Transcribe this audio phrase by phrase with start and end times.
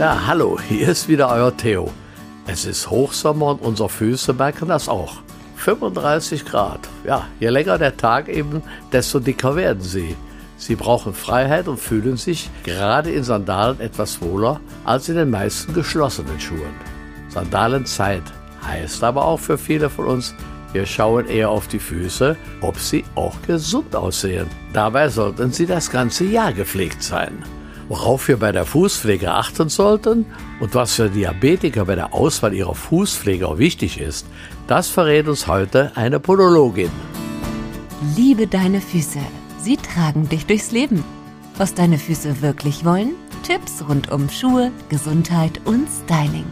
[0.00, 1.92] Ja, hallo, hier ist wieder euer Theo.
[2.46, 5.16] Es ist Hochsommer und unsere Füße merken das auch.
[5.56, 6.88] 35 Grad.
[7.04, 10.16] Ja, je länger der Tag eben, desto dicker werden sie.
[10.56, 15.74] Sie brauchen Freiheit und fühlen sich gerade in Sandalen etwas wohler als in den meisten
[15.74, 16.74] geschlossenen Schuhen.
[17.28, 18.24] Sandalenzeit
[18.66, 20.34] heißt aber auch für viele von uns,
[20.72, 24.46] wir schauen eher auf die Füße, ob sie auch gesund aussehen.
[24.72, 27.44] Dabei sollten sie das ganze Jahr gepflegt sein.
[27.90, 30.24] Worauf wir bei der Fußpflege achten sollten
[30.60, 34.26] und was für Diabetiker bei der Auswahl ihrer Fußpflege auch wichtig ist,
[34.68, 36.92] das verrät uns heute eine Podologin.
[38.16, 39.18] Liebe deine Füße.
[39.58, 41.02] Sie tragen dich durchs Leben.
[41.58, 43.16] Was deine Füße wirklich wollen?
[43.42, 46.46] Tipps rund um Schuhe, Gesundheit und Styling.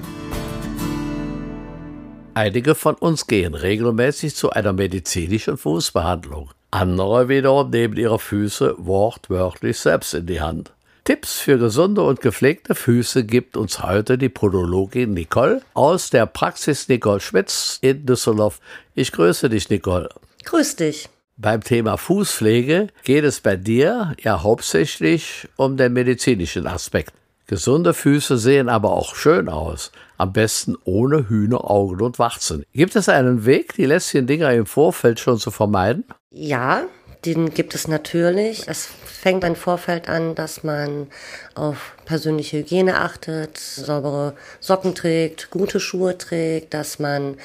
[2.35, 6.51] Einige von uns gehen regelmäßig zu einer medizinischen Fußbehandlung.
[6.73, 10.73] Andere wiederum nehmen ihre Füße wortwörtlich selbst in die Hand.
[11.09, 16.87] Tipps für gesunde und gepflegte Füße gibt uns heute die Podologin Nicole aus der Praxis
[16.87, 18.61] Nicole Schmitz in Düsseldorf.
[18.95, 20.11] Ich grüße dich, Nicole.
[20.45, 21.09] Grüß dich.
[21.39, 27.15] Beim Thema Fußpflege geht es bei dir ja hauptsächlich um den medizinischen Aspekt.
[27.47, 29.93] Gesunde Füße sehen aber auch schön aus.
[30.19, 32.67] Am besten ohne Hühneraugen und Warzen.
[32.75, 36.05] Gibt es einen Weg, die lästigen Dinger im Vorfeld schon zu vermeiden?
[36.31, 36.83] Ja,
[37.25, 38.69] den gibt es natürlich.
[38.69, 41.09] Es fängt im Vorfeld an, dass man
[41.55, 47.37] auf persönliche Hygiene achtet, saubere Socken trägt, gute Schuhe trägt, dass man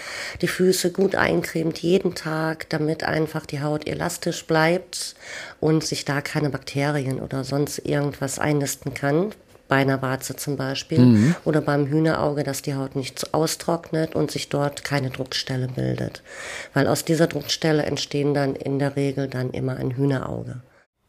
[0.41, 5.15] die Füße gut eincremt jeden Tag, damit einfach die Haut elastisch bleibt
[5.59, 9.33] und sich da keine Bakterien oder sonst irgendwas einnisten kann
[9.73, 11.35] bei einer Warze zum Beispiel mhm.
[11.45, 16.21] oder beim Hühnerauge, dass die Haut nicht austrocknet und sich dort keine Druckstelle bildet.
[16.75, 20.57] Weil aus dieser Druckstelle entstehen dann in der Regel dann immer ein Hühnerauge.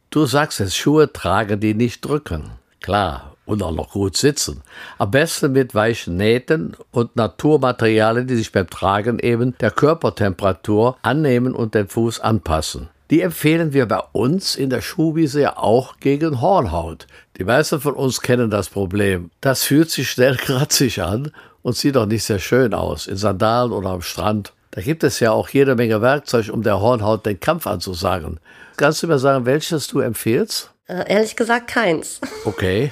[0.09, 2.53] Du sagst es, Schuhe tragen, die nicht drücken.
[2.81, 4.63] Klar, und auch noch gut sitzen.
[4.97, 11.53] Am besten mit weichen Nähten und Naturmaterialien, die sich beim Tragen eben der Körpertemperatur annehmen
[11.53, 12.89] und den Fuß anpassen.
[13.11, 17.05] Die empfehlen wir bei uns in der Schuhwiese ja auch gegen Hornhaut.
[17.37, 19.29] Die meisten von uns kennen das Problem.
[19.41, 21.31] Das fühlt sich schnell kratzig an
[21.61, 24.53] und sieht auch nicht sehr schön aus, in Sandalen oder am Strand.
[24.71, 28.39] Da gibt es ja auch jede Menge Werkzeug, um der Hornhaut den Kampf anzusagen.
[28.77, 30.71] Kannst du mir sagen, welches du empfiehlst?
[30.87, 32.21] Äh, ehrlich gesagt keins.
[32.45, 32.91] Okay.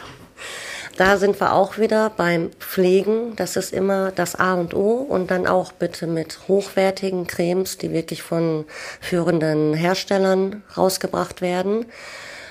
[0.96, 3.36] Da sind wir auch wieder beim Pflegen.
[3.36, 4.98] Das ist immer das A und O.
[4.98, 8.66] Und dann auch bitte mit hochwertigen Cremes, die wirklich von
[9.02, 11.88] führenden Herstellern rausgebracht werden.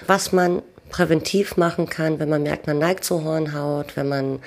[0.09, 4.39] Was man präventiv machen kann, wenn man merkt, man neigt zur Hornhaut, wenn man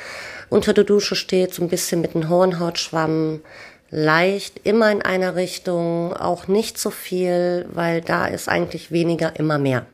[0.49, 3.41] unter der Dusche steht, so ein bisschen mit einem Hornhautschwamm,
[3.89, 9.57] leicht, immer in einer Richtung, auch nicht so viel, weil da ist eigentlich weniger immer
[9.57, 9.85] mehr.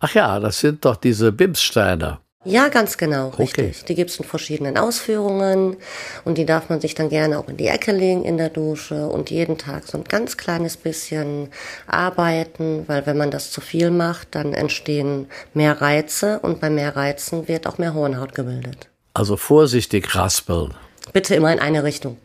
[0.00, 2.18] Ach ja, das sind doch diese Bimssteine.
[2.44, 3.76] Ja, ganz genau, richtig.
[3.78, 3.84] Okay.
[3.88, 5.76] Die gibt's in verschiedenen Ausführungen
[6.24, 9.08] und die darf man sich dann gerne auch in die Ecke legen in der Dusche
[9.08, 11.50] und jeden Tag so ein ganz kleines bisschen
[11.88, 16.94] arbeiten, weil wenn man das zu viel macht, dann entstehen mehr Reize und bei mehr
[16.94, 18.88] Reizen wird auch mehr Hornhaut gebildet.
[19.14, 20.74] Also vorsichtig raspeln.
[21.12, 22.18] Bitte immer in eine Richtung.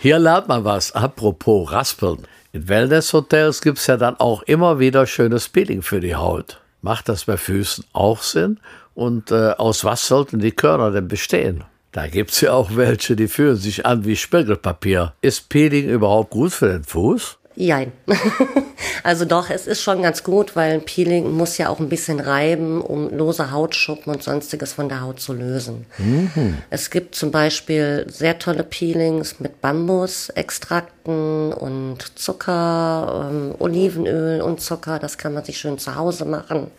[0.00, 0.92] Hier lernt man was.
[0.92, 2.26] Apropos raspeln.
[2.52, 6.60] In Wellnesshotels gibt's ja dann auch immer wieder schönes Peeling für die Haut.
[6.84, 8.60] Macht das bei Füßen auch Sinn?
[8.94, 11.64] Und äh, aus was sollten die Körner denn bestehen?
[11.92, 15.14] Da gibt's ja auch welche, die fühlen sich an wie Spiegelpapier.
[15.22, 17.38] Ist Peeling überhaupt gut für den Fuß?
[17.56, 17.92] Jein.
[19.02, 22.20] also doch, es ist schon ganz gut, weil ein Peeling muss ja auch ein bisschen
[22.20, 25.86] reiben, um lose Hautschuppen und sonstiges von der Haut zu lösen.
[25.98, 26.58] Mhm.
[26.70, 34.98] Es gibt zum Beispiel sehr tolle Peelings mit Bambusextrakten und Zucker, ähm, Olivenöl und Zucker.
[34.98, 36.70] Das kann man sich schön zu Hause machen.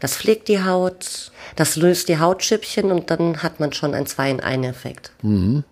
[0.00, 5.12] Das pflegt die Haut, das löst die Hautschüppchen und dann hat man schon einen Zwei-in-Ein-Effekt.
[5.22, 5.64] Mhm.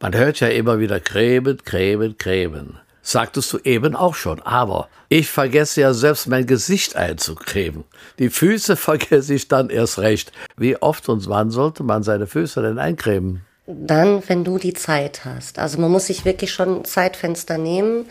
[0.00, 4.42] Man hört ja immer wieder Cremen, Cremen, Cremen sagtest du eben auch schon.
[4.42, 7.84] Aber ich vergesse ja selbst mein Gesicht einzucremen.
[8.18, 10.32] Die Füße vergesse ich dann erst recht.
[10.56, 13.42] Wie oft und wann sollte man seine Füße denn eincremen?
[13.66, 15.58] Dann, wenn du die Zeit hast.
[15.58, 18.06] Also man muss sich wirklich schon Zeitfenster nehmen.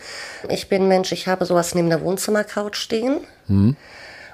[0.48, 3.20] Ich bin Mensch, ich habe sowas neben der Wohnzimmercouch stehen.
[3.46, 3.76] Hm.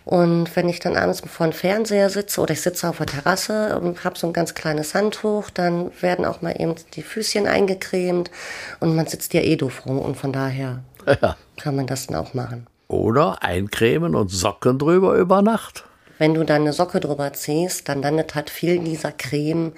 [0.05, 3.79] Und wenn ich dann abends vor dem Fernseher sitze oder ich sitze auf der Terrasse
[3.79, 8.31] und habe so ein ganz kleines Handtuch, dann werden auch mal eben die Füßchen eingecremt
[8.81, 11.37] und man sitzt ja eh doof rum und von daher ja.
[11.61, 12.67] kann man das dann auch machen.
[12.89, 15.85] Oder eincremen und Socken drüber über Nacht.
[16.19, 19.73] Wenn du dann eine Socke drüber ziehst, dann landet halt viel dieser Creme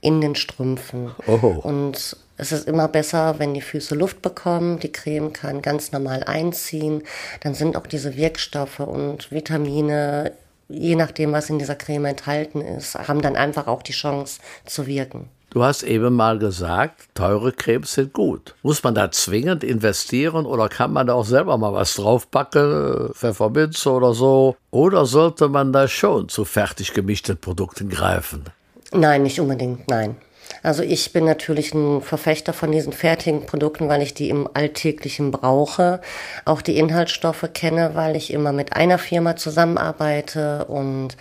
[0.00, 1.10] in den Strümpfen.
[1.26, 1.60] Oh.
[1.62, 4.78] Und es ist immer besser, wenn die Füße Luft bekommen.
[4.78, 7.02] Die Creme kann ganz normal einziehen.
[7.40, 10.32] Dann sind auch diese Wirkstoffe und Vitamine
[10.68, 14.86] je nachdem, was in dieser Creme enthalten ist, haben dann einfach auch die Chance zu
[14.86, 15.28] wirken.
[15.50, 18.54] Du hast eben mal gesagt, teure Cremes sind gut.
[18.62, 23.90] Muss man da zwingend investieren oder kann man da auch selber mal was draufpacken, Pfefferminze
[23.90, 24.56] oder so?
[24.70, 28.44] Oder sollte man da schon zu fertig gemischten Produkten greifen?
[28.92, 30.16] Nein, nicht unbedingt, nein.
[30.68, 35.30] Also ich bin natürlich ein Verfechter von diesen fertigen Produkten, weil ich die im Alltäglichen
[35.30, 36.02] brauche.
[36.44, 41.16] Auch die Inhaltsstoffe kenne, weil ich immer mit einer Firma zusammenarbeite und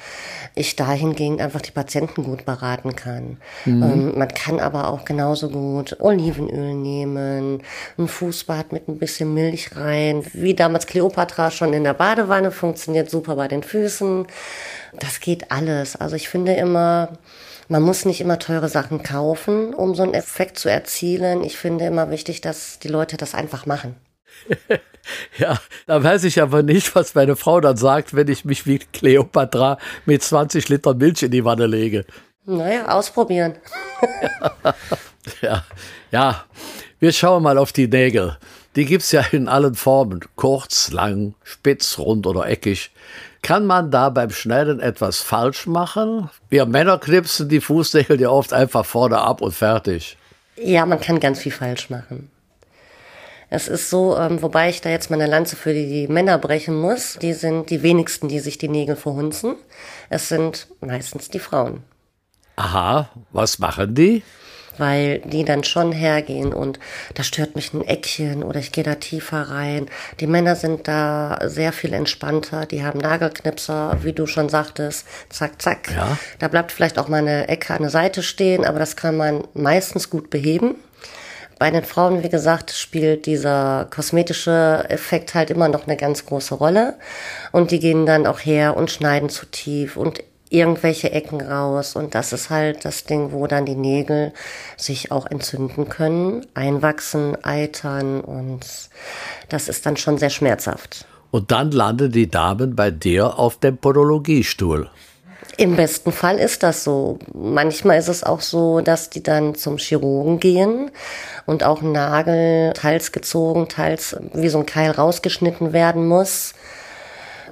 [0.54, 3.38] ich dahingehend einfach die Patienten gut beraten kann.
[3.64, 3.84] Mhm.
[3.84, 7.64] Ähm, man kann aber auch genauso gut Olivenöl nehmen,
[7.98, 13.10] ein Fußbad mit ein bisschen Milch rein, wie damals Cleopatra schon in der Badewanne, funktioniert
[13.10, 14.28] super bei den Füßen.
[15.00, 15.96] Das geht alles.
[15.96, 17.14] Also ich finde immer,
[17.68, 21.44] man muss nicht immer teure Sachen kaufen, um so einen Effekt zu erzielen.
[21.44, 23.96] Ich finde immer wichtig, dass die Leute das einfach machen.
[25.38, 28.80] ja, da weiß ich aber nicht, was meine Frau dann sagt, wenn ich mich wie
[28.80, 32.06] Cleopatra mit 20 Liter Milch in die Wanne lege.
[32.46, 33.56] Naja, ausprobieren.
[35.42, 35.66] ja,
[36.12, 36.46] ja,
[37.00, 38.38] wir schauen mal auf die Nägel.
[38.78, 40.22] Die gibt es ja in allen Formen.
[40.36, 42.92] Kurz, lang, spitz, rund oder eckig.
[43.42, 46.30] Kann man da beim Schneiden etwas falsch machen?
[46.50, 50.18] Wir Männer knipsen die Fußnägel ja oft einfach vorne ab und fertig.
[50.56, 52.32] Ja, man kann ganz viel falsch machen.
[53.50, 57.18] Es ist so, ähm, wobei ich da jetzt meine Lanze für die Männer brechen muss,
[57.22, 59.56] die sind die wenigsten, die sich die Nägel verhunzen.
[60.10, 61.84] Es sind meistens die Frauen.
[62.58, 64.24] Aha, was machen die?
[64.78, 66.80] Weil die dann schon hergehen und
[67.14, 69.88] da stört mich ein Eckchen oder ich gehe da tiefer rein.
[70.20, 75.62] Die Männer sind da sehr viel entspannter, die haben Nagelknipser, wie du schon sagtest, zack,
[75.62, 75.92] zack.
[75.96, 76.18] Ja.
[76.40, 79.44] Da bleibt vielleicht auch mal eine Ecke an der Seite stehen, aber das kann man
[79.54, 80.76] meistens gut beheben.
[81.60, 86.54] Bei den Frauen, wie gesagt, spielt dieser kosmetische Effekt halt immer noch eine ganz große
[86.54, 86.96] Rolle.
[87.52, 91.96] Und die gehen dann auch her und schneiden zu tief und irgendwelche Ecken raus.
[91.96, 94.34] Und das ist halt das Ding, wo dann die Nägel
[94.78, 98.66] sich auch entzünden können, einwachsen, eitern und
[99.50, 101.06] das ist dann schon sehr schmerzhaft.
[101.32, 104.90] Und dann landen die Damen bei dir auf dem Podologiestuhl.
[105.58, 107.18] Im besten Fall ist das so.
[107.34, 110.92] Manchmal ist es auch so, dass die dann zum Chirurgen gehen
[111.48, 116.54] und auch ein Nagel teils gezogen, teils wie so ein Keil rausgeschnitten werden muss.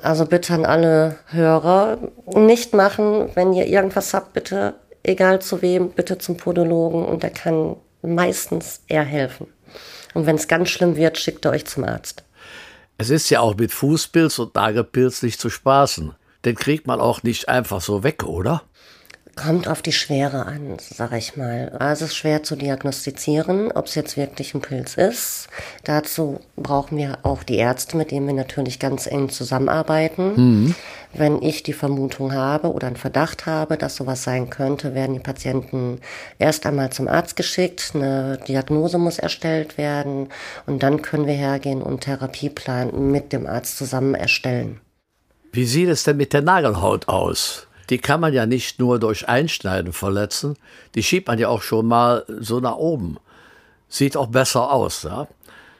[0.05, 1.97] Also bitte an alle Hörer
[2.35, 7.31] nicht machen, wenn ihr irgendwas habt, bitte, egal zu wem, bitte zum Podologen und der
[7.31, 9.47] kann meistens eher helfen.
[10.13, 12.23] Und wenn es ganz schlimm wird, schickt er euch zum Arzt.
[12.99, 16.13] Es ist ja auch mit Fußpilz und Nagelpilz nicht zu spaßen.
[16.45, 18.61] Den kriegt man auch nicht einfach so weg, oder?
[19.35, 21.75] Kommt auf die Schwere an, sag ich mal.
[21.77, 25.49] Also es ist schwer zu diagnostizieren, ob es jetzt wirklich ein Pilz ist.
[25.83, 30.33] Dazu brauchen wir auch die Ärzte, mit denen wir natürlich ganz eng zusammenarbeiten.
[30.35, 30.75] Mhm.
[31.13, 35.19] Wenn ich die Vermutung habe oder einen Verdacht habe, dass sowas sein könnte, werden die
[35.19, 35.99] Patienten
[36.39, 37.91] erst einmal zum Arzt geschickt.
[37.93, 40.29] Eine Diagnose muss erstellt werden
[40.65, 44.79] und dann können wir hergehen und Therapieplan mit dem Arzt zusammen erstellen.
[45.51, 47.67] Wie sieht es denn mit der Nagelhaut aus?
[47.89, 50.57] Die kann man ja nicht nur durch Einschneiden verletzen,
[50.95, 53.17] die schiebt man ja auch schon mal so nach oben.
[53.89, 55.03] Sieht auch besser aus.
[55.03, 55.27] Ja?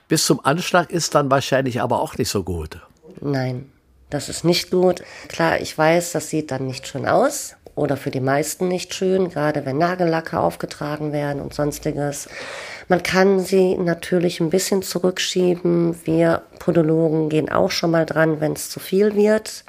[0.07, 2.80] Bis zum Anschlag ist dann wahrscheinlich aber auch nicht so gut.
[3.22, 3.72] Nein,
[4.10, 5.04] das ist nicht gut.
[5.28, 9.30] Klar, ich weiß, das sieht dann nicht schön aus oder für die meisten nicht schön,
[9.30, 12.30] gerade wenn Nagellacke aufgetragen werden und sonstiges.
[12.88, 15.96] Man kann sie natürlich ein bisschen zurückschieben.
[16.06, 19.63] Wir Podologen gehen auch schon mal dran, wenn es zu viel wird.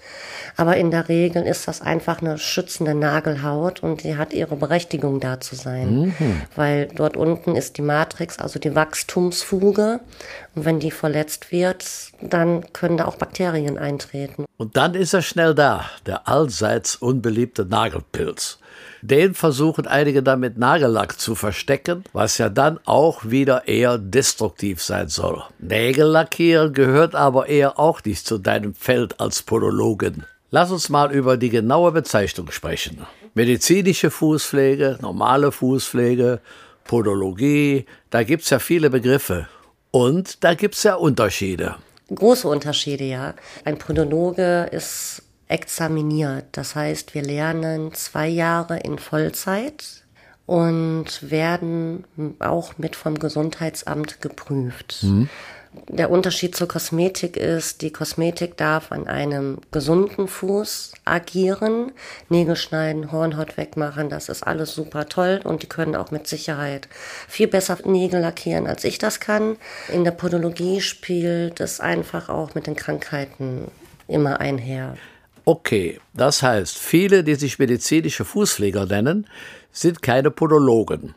[0.56, 5.20] Aber in der Regel ist das einfach eine schützende Nagelhaut und die hat ihre Berechtigung
[5.20, 6.14] da zu sein.
[6.18, 6.42] Mhm.
[6.54, 10.00] Weil dort unten ist die Matrix, also die Wachstumsfuge.
[10.54, 11.84] Und wenn die verletzt wird,
[12.20, 14.46] dann können da auch Bakterien eintreten.
[14.56, 18.58] Und dann ist er schnell da, der allseits unbeliebte Nagelpilz.
[19.02, 24.82] Den versuchen einige dann mit Nagellack zu verstecken, was ja dann auch wieder eher destruktiv
[24.82, 25.42] sein soll.
[25.58, 30.24] Nägel lackieren gehört aber eher auch nicht zu deinem Feld als Podologen.
[30.50, 33.06] Lass uns mal über die genaue Bezeichnung sprechen.
[33.34, 36.40] Medizinische Fußpflege, normale Fußpflege,
[36.84, 39.48] Podologie, da gibt es ja viele Begriffe.
[39.90, 41.76] Und da gibt es ja Unterschiede.
[42.14, 43.34] Große Unterschiede, ja.
[43.64, 46.44] Ein Podologe ist examiniert.
[46.52, 50.04] Das heißt, wir lernen zwei Jahre in Vollzeit
[50.46, 52.04] und werden
[52.38, 55.02] auch mit vom Gesundheitsamt geprüft.
[55.02, 55.28] Mhm.
[55.88, 61.92] Der Unterschied zur Kosmetik ist, die Kosmetik darf an einem gesunden Fuß agieren.
[62.30, 66.88] Nägel schneiden, Hornhaut wegmachen, das ist alles super toll und die können auch mit Sicherheit
[67.28, 69.56] viel besser Nägel lackieren, als ich das kann.
[69.92, 73.68] In der Podologie spielt es einfach auch mit den Krankheiten
[74.08, 74.96] immer einher.
[75.48, 79.28] Okay, das heißt, viele, die sich medizinische Fußpfleger nennen,
[79.70, 81.14] sind keine Podologen.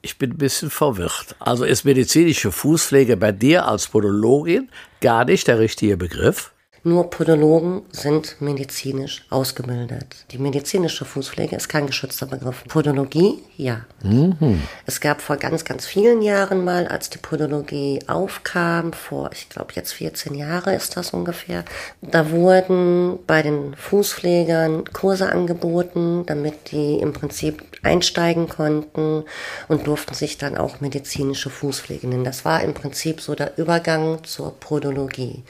[0.00, 1.36] Ich bin ein bisschen verwirrt.
[1.38, 4.70] Also ist medizinische Fußpflege bei dir als Podologin
[5.02, 6.51] gar nicht der richtige Begriff?
[6.84, 10.24] Nur Podologen sind medizinisch ausgebildet.
[10.32, 12.64] Die medizinische Fußpflege ist kein geschützter Begriff.
[12.66, 13.82] Podologie, ja.
[14.02, 14.60] Mhm.
[14.84, 19.74] Es gab vor ganz, ganz vielen Jahren mal, als die Podologie aufkam, vor, ich glaube
[19.76, 21.64] jetzt 14 Jahre ist das ungefähr,
[22.00, 29.22] da wurden bei den Fußpflegern Kurse angeboten, damit die im Prinzip einsteigen konnten
[29.68, 32.24] und durften sich dann auch medizinische Fußpflege nennen.
[32.24, 35.44] Das war im Prinzip so der Übergang zur Podologie.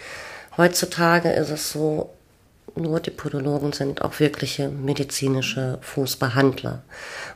[0.57, 2.11] Heutzutage ist es so,
[2.75, 6.83] nur die Podologen sind auch wirkliche medizinische Fußbehandler.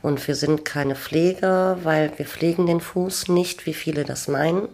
[0.01, 4.67] Und wir sind keine Pfleger, weil wir pflegen den Fuß nicht, wie viele das meinen.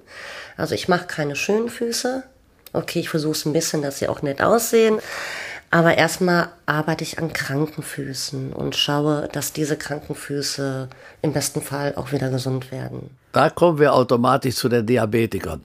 [0.57, 2.23] Also ich mache keine schönen Füße.
[2.71, 4.99] Okay, ich versuche es ein bisschen, dass sie auch nett aussehen.
[5.69, 10.87] Aber erstmal arbeite ich an kranken Füßen und schaue, dass diese kranken Füße
[11.21, 13.09] im besten Fall auch wieder gesund werden.
[13.33, 15.61] Da kommen wir automatisch zu den Diabetikern.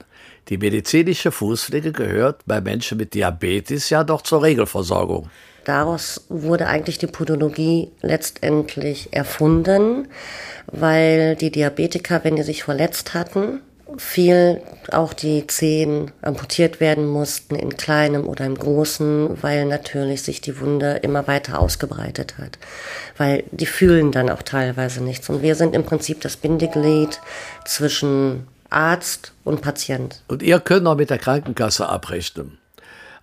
[0.49, 5.29] Die medizinische Fußpflege gehört bei Menschen mit Diabetes ja doch zur Regelversorgung.
[5.65, 10.09] Daraus wurde eigentlich die Podologie letztendlich erfunden,
[10.67, 13.61] weil die Diabetiker, wenn die sich verletzt hatten,
[13.97, 14.61] viel
[14.93, 20.61] auch die Zehen amputiert werden mussten, in kleinem oder im großen, weil natürlich sich die
[20.61, 22.59] Wunde immer weiter ausgebreitet hat.
[23.17, 25.29] Weil die fühlen dann auch teilweise nichts.
[25.29, 27.21] Und wir sind im Prinzip das Bindeglied
[27.65, 30.23] zwischen Arzt und Patient.
[30.29, 32.59] Und ihr könnt auch mit der Krankenkasse abrechnen.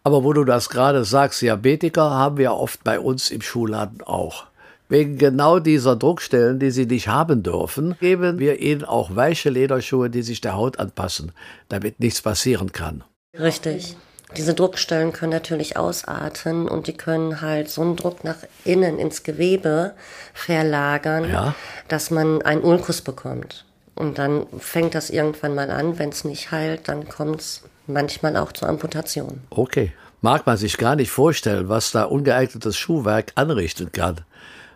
[0.03, 4.45] Aber wo du das gerade sagst, Diabetiker haben wir oft bei uns im Schulladen auch.
[4.87, 10.09] Wegen genau dieser Druckstellen, die sie nicht haben dürfen, geben wir ihnen auch weiche Lederschuhe,
[10.09, 11.31] die sich der Haut anpassen,
[11.69, 13.03] damit nichts passieren kann.
[13.37, 13.95] Richtig.
[14.37, 19.23] Diese Druckstellen können natürlich ausarten und die können halt so einen Druck nach innen ins
[19.23, 19.93] Gewebe
[20.33, 21.55] verlagern, ja.
[21.87, 23.65] dass man einen Ulkus bekommt.
[23.95, 25.97] Und dann fängt das irgendwann mal an.
[25.97, 29.41] Wenn es nicht heilt, dann kommt es manchmal auch zur Amputation.
[29.49, 29.93] Okay.
[30.21, 34.21] Mag man sich gar nicht vorstellen, was da ungeeignetes Schuhwerk anrichten kann.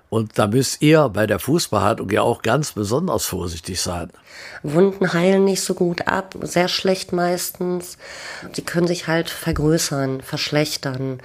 [0.09, 4.09] Und da müsst ihr bei der Fußbehandlung ja auch ganz besonders vorsichtig sein.
[4.63, 7.97] Wunden heilen nicht so gut ab, sehr schlecht meistens.
[8.53, 11.19] Sie können sich halt vergrößern, verschlechtern.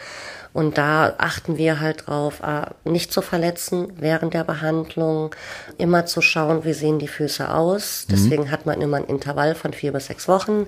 [0.55, 2.41] Und da achten wir halt drauf,
[2.85, 5.35] nicht zu verletzen während der Behandlung,
[5.79, 8.07] immer zu schauen, wie sehen die Füße aus.
[8.07, 8.13] Mhm.
[8.13, 10.67] Deswegen hat man immer ein Intervall von vier bis sechs Wochen.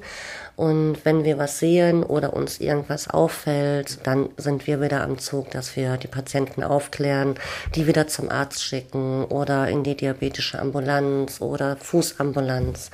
[0.57, 5.53] Und wenn wir was sehen oder uns irgendwas auffällt, dann sind wir wieder am Zug,
[5.53, 7.37] dass wir die Patienten aufklären,
[7.77, 12.91] die wieder zum Arzt schicken oder in die diabetische Ambulanz oder Fußambulanz.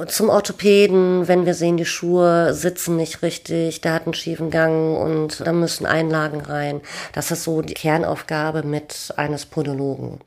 [0.00, 4.48] Und zum Orthopäden, wenn wir sehen, die Schuhe sitzen nicht richtig, der hat einen schiefen
[4.48, 6.80] Gang und da müssen Einlagen rein.
[7.12, 10.20] Das ist so die Kernaufgabe mit eines Podologen.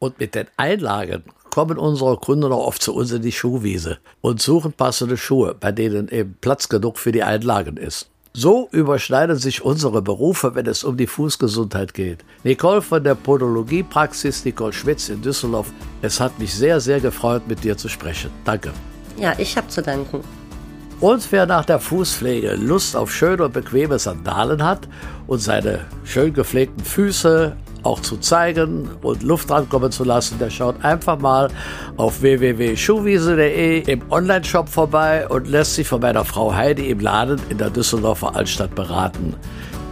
[0.00, 4.42] Und mit den Einlagen kommen unsere Kunden auch oft zu uns in die Schuhwiese und
[4.42, 8.10] suchen passende Schuhe, bei denen eben Platz genug für die Einlagen ist.
[8.32, 12.24] So überschneiden sich unsere Berufe, wenn es um die Fußgesundheit geht.
[12.42, 17.62] Nicole von der Podologiepraxis Nicole Schmitz in Düsseldorf, es hat mich sehr, sehr gefreut, mit
[17.62, 18.32] dir zu sprechen.
[18.44, 18.72] Danke.
[19.16, 20.20] Ja, ich habe zu danken.
[21.00, 24.88] Und wer nach der Fußpflege Lust auf schöne und bequeme Sandalen hat
[25.26, 30.82] und seine schön gepflegten Füße auch zu zeigen und Luft rankommen zu lassen, der schaut
[30.82, 31.48] einfach mal
[31.96, 37.58] auf www.schuhwiese.de im Onlineshop vorbei und lässt sich von meiner Frau Heidi im Laden in
[37.58, 39.34] der Düsseldorfer Altstadt beraten.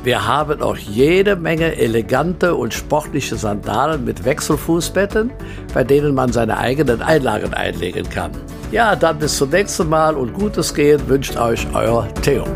[0.05, 5.31] Wir haben auch jede Menge elegante und sportliche Sandalen mit Wechselfußbetten,
[5.75, 8.33] bei denen man seine eigenen Einlagen einlegen kann.
[8.73, 12.47] Ja, dann bis zum nächsten Mal und gutes Gehen wünscht euch euer Theo.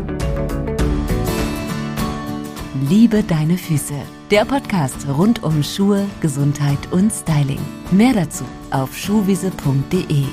[2.89, 3.93] Liebe deine Füße.
[4.31, 7.59] Der Podcast rund um Schuhe, Gesundheit und Styling.
[7.91, 10.25] Mehr dazu auf schuhwiese.de.